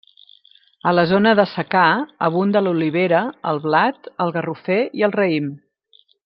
A 0.91 0.93
la 0.99 1.03
zona 1.11 1.33
de 1.39 1.45
secà 1.51 1.83
abunda 2.29 2.63
l'olivera, 2.69 3.21
el 3.53 3.61
blat, 3.67 4.11
el 4.27 4.35
garrofer 4.39 4.79
i 5.03 5.07
el 5.11 5.15
raïm. 5.21 5.55